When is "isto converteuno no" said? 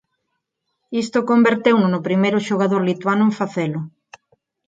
1.03-2.03